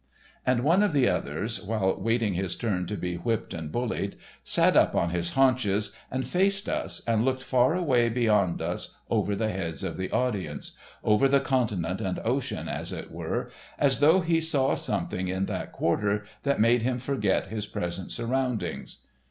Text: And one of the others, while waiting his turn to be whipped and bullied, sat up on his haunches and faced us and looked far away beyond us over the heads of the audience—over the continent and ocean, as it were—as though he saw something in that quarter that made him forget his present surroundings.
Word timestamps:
And 0.47 0.63
one 0.63 0.81
of 0.81 0.93
the 0.93 1.07
others, 1.07 1.61
while 1.63 1.95
waiting 2.01 2.33
his 2.33 2.55
turn 2.55 2.87
to 2.87 2.97
be 2.97 3.17
whipped 3.17 3.53
and 3.53 3.71
bullied, 3.71 4.15
sat 4.43 4.75
up 4.75 4.95
on 4.95 5.11
his 5.11 5.33
haunches 5.33 5.91
and 6.09 6.25
faced 6.27 6.67
us 6.67 7.03
and 7.05 7.23
looked 7.23 7.43
far 7.43 7.75
away 7.75 8.09
beyond 8.09 8.63
us 8.63 8.95
over 9.11 9.35
the 9.35 9.49
heads 9.51 9.83
of 9.83 9.97
the 9.97 10.09
audience—over 10.09 11.27
the 11.27 11.39
continent 11.39 12.01
and 12.01 12.19
ocean, 12.25 12.67
as 12.67 12.91
it 12.91 13.11
were—as 13.11 13.99
though 13.99 14.21
he 14.21 14.41
saw 14.41 14.73
something 14.73 15.27
in 15.27 15.45
that 15.45 15.71
quarter 15.71 16.25
that 16.41 16.59
made 16.59 16.81
him 16.81 16.97
forget 16.97 17.45
his 17.53 17.67
present 17.67 18.09
surroundings. 18.11 19.01